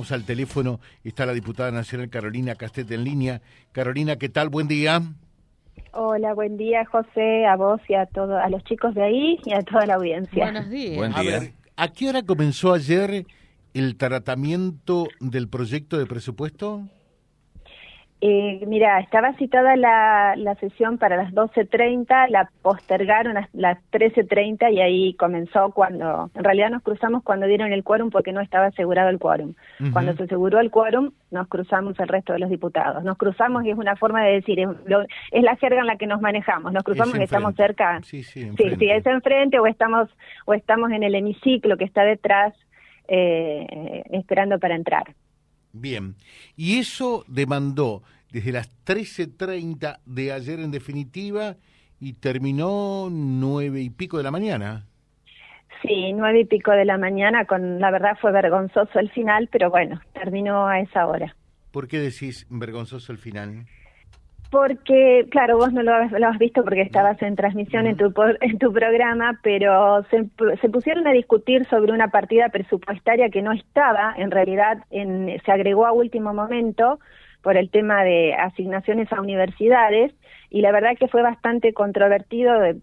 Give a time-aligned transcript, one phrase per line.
[0.00, 3.42] Vamos al teléfono, está la diputada nacional Carolina Castet en línea.
[3.72, 4.48] Carolina, ¿qué tal?
[4.48, 5.02] Buen día.
[5.92, 9.52] Hola, buen día, José, a vos y a todos, a los chicos de ahí y
[9.54, 10.44] a toda la audiencia.
[10.44, 10.96] Buenos días.
[10.98, 11.40] Buen A día.
[11.40, 13.26] ver, ¿a qué hora comenzó ayer
[13.74, 16.84] el tratamiento del proyecto de presupuesto?
[18.20, 24.72] Eh, mira, estaba citada la, la sesión para las 12.30, la postergaron a las 13.30
[24.72, 28.66] y ahí comenzó cuando, en realidad nos cruzamos cuando dieron el quórum porque no estaba
[28.66, 29.54] asegurado el quórum.
[29.92, 33.04] Cuando se aseguró el quórum, nos cruzamos el resto de los diputados.
[33.04, 35.96] Nos cruzamos y es una forma de decir, es, lo- es la jerga en la
[35.96, 36.72] que nos manejamos.
[36.72, 38.00] Nos cruzamos Es y estamos cerca.
[38.02, 38.76] Sí, sí, Sí, enfrente.
[38.78, 40.08] sí, es enfrente o estamos,
[40.44, 42.52] o estamos en el hemiciclo que está detrás
[43.06, 45.04] eh, esperando para entrar.
[45.80, 46.16] Bien.
[46.56, 51.56] Y eso demandó desde las 13.30 de ayer en definitiva
[52.00, 54.86] y terminó nueve y pico de la mañana.
[55.82, 59.70] Sí, nueve y pico de la mañana, con la verdad fue vergonzoso el final, pero
[59.70, 61.36] bueno, terminó a esa hora.
[61.70, 63.66] ¿Por qué decís vergonzoso el final?
[64.50, 68.14] Porque, claro, vos no lo has, lo has visto porque estabas en transmisión en tu,
[68.40, 70.24] en tu programa, pero se,
[70.62, 75.52] se pusieron a discutir sobre una partida presupuestaria que no estaba, en realidad en, se
[75.52, 76.98] agregó a último momento
[77.42, 80.14] por el tema de asignaciones a universidades,
[80.50, 82.76] y la verdad que fue bastante controvertido de-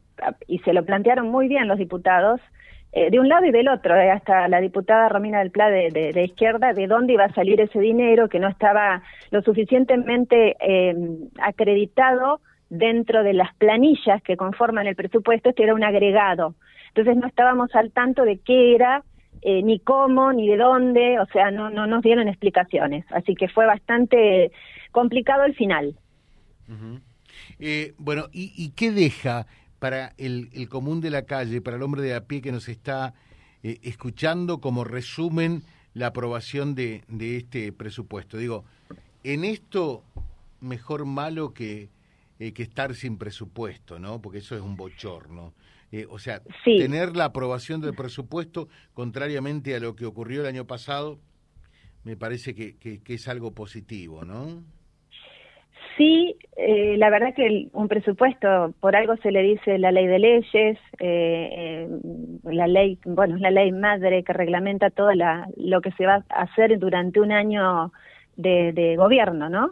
[0.48, 2.40] y se lo plantearon muy bien los diputados,
[2.98, 6.24] eh, de un lado y del otro, eh, hasta la diputada Romina del Pla de,
[6.24, 10.96] izquierda, de dónde iba a salir ese dinero que no estaba lo suficientemente eh,
[11.42, 16.56] acreditado dentro de las planillas que conforman el presupuesto, este era un agregado.
[16.88, 19.04] Entonces no estábamos al tanto de qué era,
[19.42, 23.04] eh, ni cómo, ni de dónde, o sea, no, no nos dieron explicaciones.
[23.12, 24.54] Así que fue bastante
[24.94, 25.98] complicado el final.
[27.98, 29.48] Bueno, ¿y, y qué deja
[29.80, 32.68] para el, el común de la calle, para el hombre de a pie que nos
[32.70, 33.14] está
[33.64, 38.38] eh, escuchando como resumen la aprobación de, de este presupuesto?
[38.38, 38.66] Digo,
[39.24, 40.04] en esto
[40.62, 41.90] mejor malo que,
[42.40, 44.22] eh, que estar sin presupuesto, ¿no?
[44.22, 45.54] Porque eso es un bochorno.
[45.92, 46.78] Eh, o sea, Sí.
[46.78, 51.20] tener la aprobación del presupuesto, contrariamente a lo que ocurrió el año pasado,
[52.04, 54.64] me parece que, que- que es algo positivo, ¿no?
[55.98, 60.08] Sí, eh, la verdad que el- un presupuesto, por algo se le dice la ley
[60.08, 61.88] de leyes, eh, eh,
[62.44, 66.24] la ley, bueno, es la ley madre que reglamenta todo la, lo que se va
[66.30, 67.94] a hacer durante un año
[68.36, 69.72] de, de gobierno, ¿no?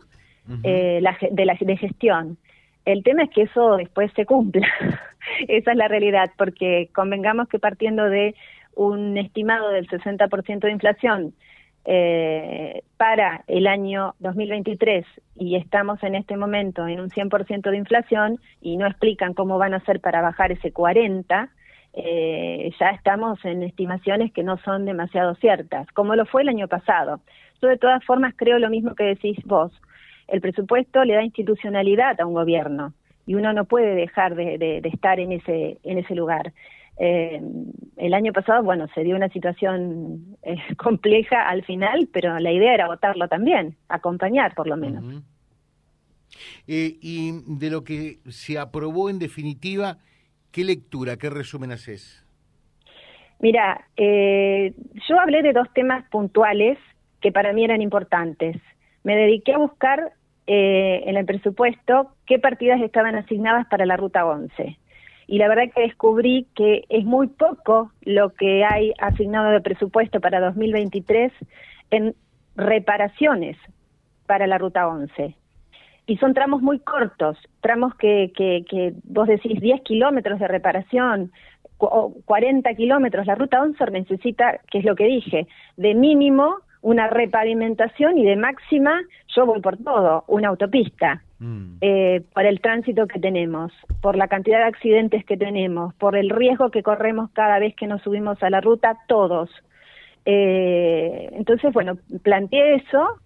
[0.63, 2.37] Eh, la de la de gestión.
[2.85, 4.67] El tema es que eso después se cumpla.
[5.47, 8.35] Esa es la realidad, porque convengamos que partiendo de
[8.75, 11.33] un estimado del 60% de inflación
[11.85, 15.05] eh, para el año 2023
[15.35, 19.73] y estamos en este momento en un 100% de inflación y no explican cómo van
[19.73, 21.49] a hacer para bajar ese 40,
[21.95, 26.67] eh, ya estamos en estimaciones que no son demasiado ciertas, como lo fue el año
[26.67, 27.19] pasado.
[27.61, 29.71] Yo de todas formas creo lo mismo que decís vos.
[30.27, 32.93] El presupuesto le da institucionalidad a un gobierno
[33.25, 36.51] y uno no puede dejar de, de- de estar en ese, en ese lugar.
[36.97, 37.41] Eh,
[37.97, 42.73] el año pasado, bueno, se dio una situación eh, compleja al final, pero la idea
[42.73, 45.23] era votarlo también, acompañar por lo menos.
[46.67, 49.97] Eh, y de lo que se aprobó en definitiva,
[50.51, 52.25] ¿qué lectura, qué resumen haces?
[53.39, 54.73] Mira, eh,
[55.09, 56.77] yo hablé de dos temas puntuales
[57.19, 58.57] que para mí eran importantes.
[59.03, 60.13] Me dediqué a buscar
[60.47, 64.77] eh, en el presupuesto qué partidas estaban asignadas para la Ruta 11.
[65.33, 70.19] Y la verdad que descubrí que es muy poco lo que hay asignado de presupuesto
[70.21, 71.31] para 2023
[71.89, 72.13] en
[72.55, 73.57] reparaciones
[74.27, 75.35] para la Ruta 11
[76.05, 81.31] y son tramos muy cortos, tramos que, que, que vos decís 10 kilómetros de reparación,
[81.77, 86.57] cu- o 40 kilómetros, la ruta 11 necesita, que es lo que dije, de mínimo
[86.83, 89.01] una repavimentación y de máxima,
[89.35, 91.79] yo voy por todo, una autopista, Mm.
[91.81, 96.29] eh, por el tránsito que tenemos, por la cantidad de accidentes que tenemos, por el
[96.29, 99.49] riesgo que corremos cada vez que nos subimos a la ruta, todos.
[100.25, 103.19] Eh, entonces, bueno, planteé eso.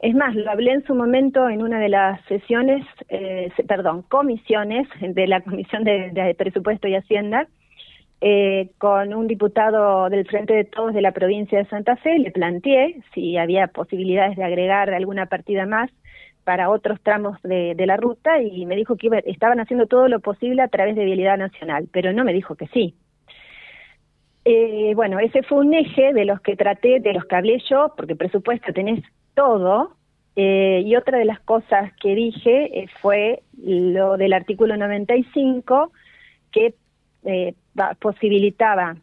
[0.00, 4.88] Es más, lo hablé en su momento en una de las sesiones, eh, perdón, comisiones
[5.00, 7.46] de la Comisión de, de Presupuesto y Hacienda,
[8.20, 12.18] eh, con un diputado del Frente de Todos de la provincia de Santa Fe.
[12.18, 15.88] Le planteé si había posibilidades de agregar alguna partida más
[16.44, 20.20] para otros tramos de, la ruta y me dijo que iba- estaban haciendo todo lo
[20.20, 22.94] posible a través de Vialidad Nacional, pero no me dijo que sí.
[24.44, 27.92] Eh, bueno, ese fue un eje de los que traté, de los que hablé yo,
[27.96, 29.02] porque presupuesto tenés
[29.34, 29.96] todo.
[30.34, 35.92] eh, y otra de las cosas que dije eh, fue lo del artículo 95,
[36.50, 36.74] que
[37.24, 37.54] eh,
[38.00, 38.96] posibilitaba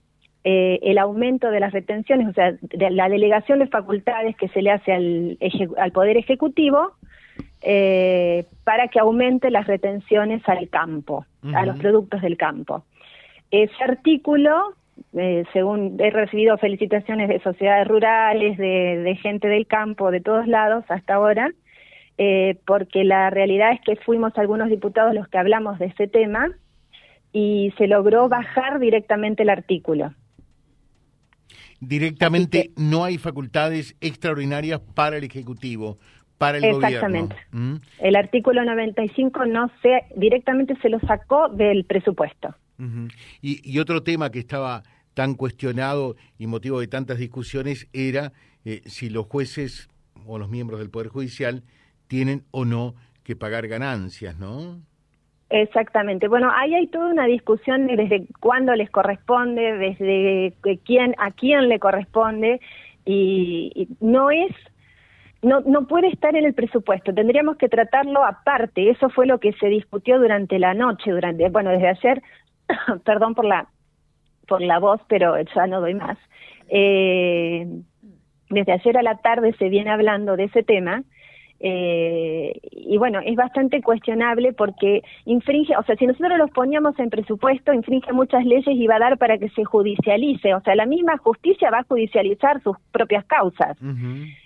[0.43, 4.61] eh, el aumento de las retenciones, o sea, de la delegación de facultades que se
[4.61, 5.37] le hace al,
[5.77, 6.93] al Poder Ejecutivo
[7.61, 12.83] eh, para que aumente las retenciones al campo, a los productos del campo.
[13.51, 14.75] Ese artículo,
[15.13, 20.85] eh, según he recibido felicitaciones de sociedades rurales, de, gente del campo, de todos lados
[20.89, 21.51] hasta ahora,
[22.65, 26.49] porque la realidad es que fuimos algunos diputados los que hablamos de ese tema
[27.31, 30.13] y se logró bajar directamente el artículo.
[31.79, 35.97] Directamente no hay facultades extraordinarias para el Ejecutivo,
[36.39, 37.35] para el Exactamente.
[37.51, 37.75] gobierno.
[37.75, 37.81] ¿Mm?
[37.99, 42.55] El artículo 95 no se, directamente se lo sacó del presupuesto.
[43.41, 44.83] y, otro tema que estaba
[45.13, 48.31] tan cuestionado y motivo de tantas discusiones era
[48.63, 49.89] eh, si los jueces
[50.25, 51.63] o los miembros del Poder Judicial
[52.07, 54.79] tienen o no que pagar ganancias, ¿no?
[55.49, 56.27] Exactamente.
[56.27, 60.53] Bueno, ahí hay toda una discusión desde cuándo les corresponde, desde
[60.85, 62.61] quién a quién le corresponde
[63.05, 64.51] y, no es
[65.41, 67.13] no no puede estar en el presupuesto.
[67.13, 68.89] Tendríamos que tratarlo aparte.
[68.89, 72.21] Eso fue lo que se discutió durante la noche, durante bueno, desde ayer,
[73.05, 73.67] perdón por la
[74.47, 76.17] por la voz, pero ya no doy más.
[76.67, 77.67] Eh,
[78.49, 81.03] desde ayer a la tarde se viene hablando de ese tema
[81.59, 87.09] eh, y bueno, es bastante cuestionable porque infringe, o sea, si nosotros los poníamos en
[87.09, 90.85] presupuesto, infringe muchas leyes y va a dar para que se judicialice, o sea, la
[90.85, 93.77] misma justicia va a judicializar sus propias causas.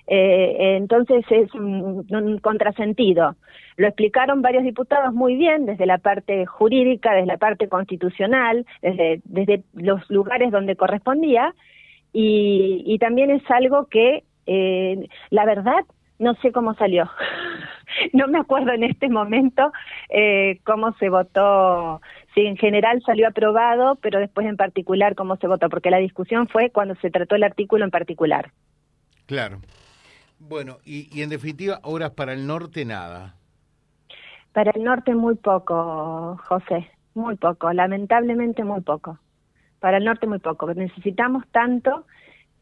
[0.08, 3.36] eh, entonces es un, un, contrasentido.
[3.78, 9.22] Lo explicaron varios diputados muy bien desde la parte jurídica, desde la parte constitucional, desde,
[9.26, 11.54] desde los lugares donde correspondía,
[12.12, 15.84] y, y también es algo que, eh, la verdad,
[16.24, 17.10] no sé cómo salió.
[18.14, 19.72] no me acuerdo en este momento
[20.10, 22.02] eh, cómo se votó.
[22.34, 26.48] Si en general salió aprobado, pero después en particular cómo se votó, porque la discusión
[26.48, 28.52] fue cuando se trató el artículo en particular.
[29.26, 29.60] Claro.
[30.40, 33.36] Bueno, y, y en definitiva, horas para el norte nada.
[34.52, 39.20] Para el norte muy poco, José, muy poco, lamentablemente muy poco.
[39.80, 40.74] Para el norte muy poco.
[40.74, 42.06] Necesitamos tanto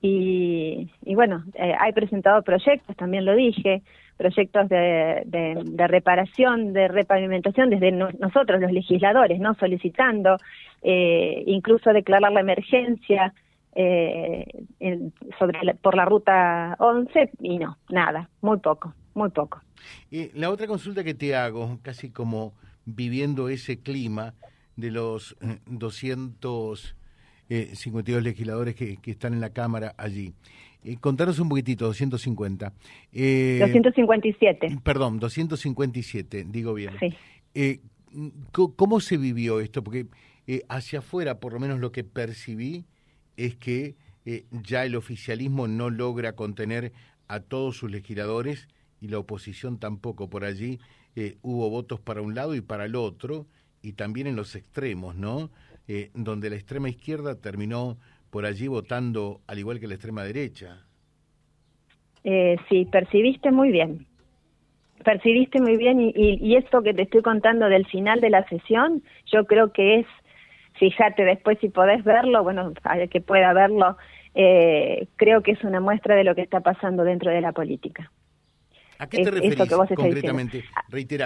[0.01, 3.83] y, y bueno, eh, hay presentado proyectos, también lo dije,
[4.17, 10.37] proyectos de, de, reparación, de repavimentación desde nosotros, los legisladores, no solicitando
[10.81, 13.33] eh, incluso declarar la emergencia
[13.73, 14.45] eh,
[15.39, 19.61] sobre por la ruta 11 y no, nada, muy poco, muy poco.
[20.09, 22.53] Y la otra consulta que te hago, casi como
[22.85, 24.33] viviendo ese clima
[24.75, 25.37] de los
[25.67, 26.95] 200
[27.51, 30.33] eh, 52 legisladores que, están en la Cámara allí.
[30.85, 32.71] Eh, contanos un poquitito, 250.
[33.11, 34.79] Eh, 257.
[34.81, 36.93] Perdón, 257, digo bien.
[36.97, 37.13] Sí.
[37.53, 37.81] Eh,
[38.53, 39.83] ¿Cómo se vivió esto?
[39.83, 40.05] Porque
[40.47, 42.85] eh, hacia afuera, por lo menos lo que percibí,
[43.35, 43.95] es que
[44.51, 46.93] ya el oficialismo no logra contener
[47.27, 48.69] a todos sus legisladores
[49.01, 50.29] y la oposición tampoco.
[50.29, 50.79] Por allí
[51.41, 53.45] hubo votos para un lado y para el otro,
[53.81, 55.49] y también en los extremos, ¿no?
[55.93, 57.97] Eh, donde la extrema izquierda terminó
[58.29, 60.77] por allí votando al igual que la extrema derecha.
[62.23, 64.05] Eh, sí, percibiste muy bien.
[65.03, 69.03] Percibiste muy bien y, y, esto que te estoy contando del final de la sesión,
[69.25, 70.05] yo creo que es,
[70.79, 73.97] fíjate después si podés verlo, bueno, a que pueda verlo,
[74.33, 78.09] eh, creo que es una muestra de lo que está pasando dentro de la política.
[79.01, 79.57] ¿A qué te referís
[79.95, 80.63] concretamente?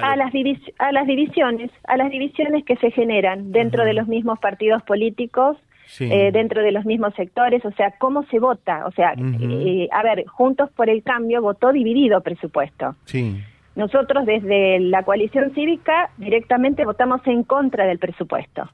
[0.01, 0.31] A las,
[0.79, 5.57] a las divisiones, a las divisiones que se generan dentro de los mismos partidos políticos,
[5.99, 10.03] eh, dentro de los mismos sectores, o sea, cómo se vota, o sea, eh, a
[10.03, 12.95] ver, Juntos por el Cambio votó dividido presupuesto.
[13.03, 13.43] Sí.
[13.75, 18.69] Nosotros desde la coalición cívica directamente votamos en contra del presupuesto.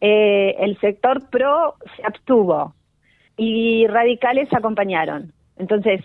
[0.00, 2.74] Eh, el sector pro se abstuvo
[3.36, 5.32] y radicales acompañaron.
[5.56, 6.02] Entonces,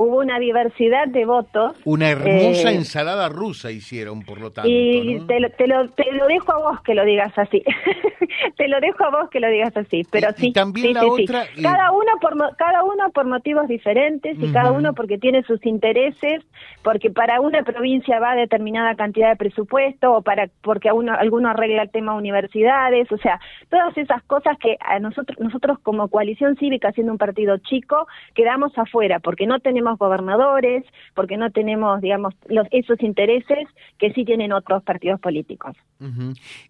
[0.00, 1.76] hubo una diversidad de votos.
[1.84, 4.70] Una hermosa eh, ensalada rusa hicieron, por lo tanto.
[4.70, 7.62] Y te, lo, te, lo, te, lo, dejo a vos que lo digas así.
[8.56, 10.02] te lo dejo a vos que lo digas así.
[10.10, 11.44] Pero sí, también la otra.
[11.60, 16.42] Cada uno por cada uno por motivos diferentes y cada uno porque tiene sus intereses,
[16.82, 21.50] porque para una provincia va determinada cantidad de presupuesto o para porque a uno alguno
[21.50, 26.56] arregla el tema universidades, o sea, todas esas cosas que a nosotros nosotros como coalición
[26.56, 32.34] cívica siendo un partido chico quedamos afuera porque no tenemos gobernadores, porque no tenemos, digamos,
[32.48, 33.68] los, esos intereses
[33.98, 35.76] que sí tienen otros partidos políticos.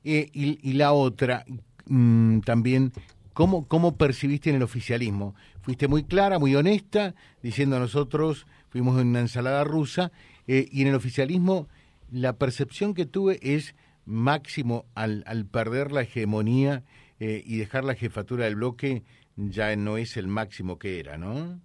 [0.04, 1.44] Eh, y, la otra,
[1.86, 2.92] mm, también,
[3.32, 5.34] ¿cómo, ¿cómo percibiste en el oficialismo?
[5.62, 10.12] Fuiste muy clara, muy honesta, diciendo nosotros fuimos en una ensalada rusa,
[10.46, 11.68] eh, y en el oficialismo
[12.10, 13.74] la percepción que tuve es
[14.04, 16.82] máximo al, al perder la hegemonía
[17.20, 19.04] eh, y dejar la jefatura del bloque
[19.36, 21.60] ya no es el máximo que era, ¿no?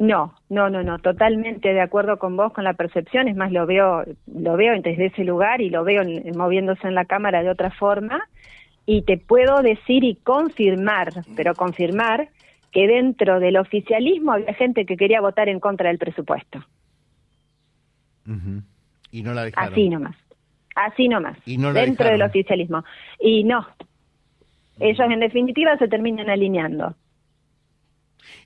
[0.00, 3.66] No, no, no, no, totalmente de acuerdo con vos, con la percepción, es más, lo
[3.66, 4.02] veo,
[4.34, 6.02] lo veo desde ese lugar y lo veo
[6.34, 8.26] moviéndose en la cámara de otra forma,
[8.86, 12.30] y te puedo decir y confirmar, pero confirmar,
[12.72, 16.64] que dentro del oficialismo había gente que quería votar en contra del presupuesto.
[19.10, 19.74] Y no la dejaron.
[19.74, 20.16] Así nomás,
[20.76, 22.84] así nomás, ¿Y no dentro del oficialismo.
[23.20, 23.66] Y no,
[24.78, 26.94] ellos en definitiva se terminan alineando.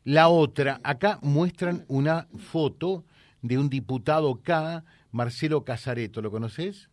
[0.05, 3.05] La otra, acá muestran una foto
[3.43, 6.91] de un diputado K, Marcelo Casareto, ¿lo conoces?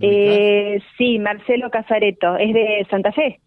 [0.00, 3.40] Eh, sí, Marcelo Casareto, es de Santa Fe.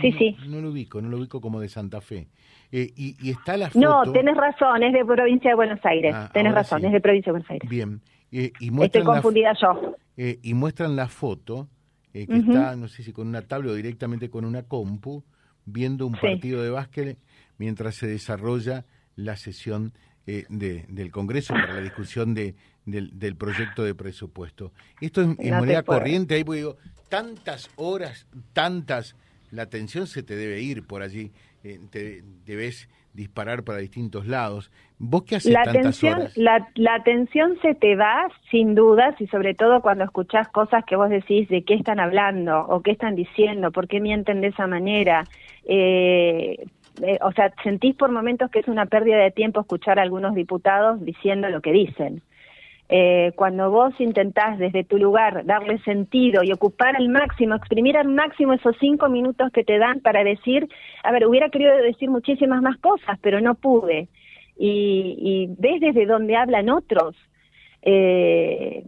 [0.00, 0.36] Sí, sí.
[0.48, 2.28] No lo ubico, no lo ubico como de Santa Fe.
[2.72, 3.80] Eh, y, está la foto...
[3.80, 6.12] No, tenés razón, es de provincia de Buenos Aires.
[6.14, 7.70] Ah, tenés razón, es de provincia de Buenos Aires.
[7.70, 8.00] Bien.
[8.32, 9.96] Eh, y Estoy confundida yo.
[10.16, 11.68] Eh, y muestran la foto
[12.12, 15.22] que está, no sé si con una tabla o directamente con una compu,
[15.66, 17.18] viendo un partido de básquet
[17.58, 19.92] mientras se desarrolla la sesión
[20.26, 22.54] eh, del Congreso para la discusión de,
[22.84, 24.72] del, proyecto de presupuesto.
[25.00, 26.76] Esto es en moneda corriente, ahí digo,
[27.08, 29.16] tantas horas, tantas,
[29.50, 31.32] la atención se te debe ir por allí,
[31.64, 34.70] eh, te debes disparar para distintos lados.
[34.98, 36.36] ¿Vos qué haces la tantas horas?
[36.36, 40.96] La, la atención se te va, sin dudas, y sobre todo cuando escuchás cosas que
[40.96, 44.66] vos decís de qué están hablando o qué están diciendo, por qué mienten de esa
[44.66, 45.24] manera.
[45.64, 46.66] Eh,
[47.02, 50.34] eh, o sea, sentís por momentos que es una pérdida de tiempo escuchar a algunos
[50.34, 52.22] diputados diciendo lo que dicen.
[52.88, 58.08] Eh, cuando vos intentás desde tu lugar darle sentido y ocupar al máximo, exprimir al
[58.08, 60.68] máximo esos cinco minutos que te dan para decir,
[61.02, 64.08] a ver, hubiera querido decir muchísimas más cosas, pero no pude.
[64.56, 67.16] Y, y ves desde donde hablan otros.
[67.82, 68.84] Eh,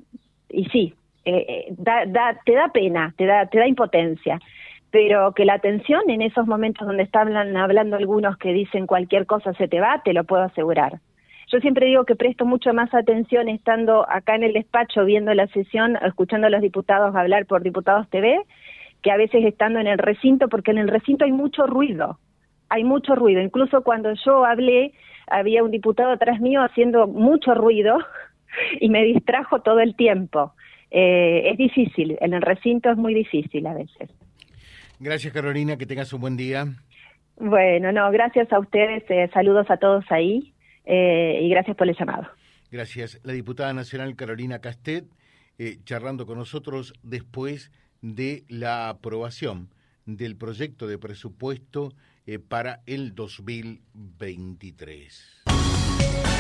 [0.49, 4.39] y sí, eh, da, da, te da pena, te da, te da impotencia
[4.91, 9.53] pero que la atención en esos momentos donde están hablando algunos que dicen cualquier cosa
[9.55, 11.01] se te va, te lo puedo asegurar.
[11.51, 15.47] Yo siempre digo que presto mucho más atención estando acá en el despacho viendo la
[15.47, 18.39] sesión, escuchando a los diputados hablar por Diputados TV,
[19.03, 22.19] que a veces estando en el recinto, porque en el recinto hay mucho ruido,
[22.69, 23.41] hay mucho ruido.
[23.41, 24.93] Incluso cuando yo hablé,
[25.27, 27.97] había un diputado atrás mío haciendo mucho ruido
[28.81, 30.53] y me distrajo todo el tiempo.
[30.91, 34.11] Eh, es difícil, en el recinto es muy difícil a veces.
[35.01, 36.67] Gracias, Carolina, que tengas un buen día.
[37.39, 40.53] Bueno, no, gracias a ustedes, eh, saludos a todos ahí
[40.89, 42.27] eh, y gracias por el llamado.
[42.71, 43.21] Gracias.
[43.23, 45.07] La diputada nacional Carolina Castet,
[45.59, 47.71] eh, charlando con nosotros después
[48.03, 49.71] de la aprobación
[50.07, 51.93] del proyecto de presupuesto
[52.49, 55.45] para el 2023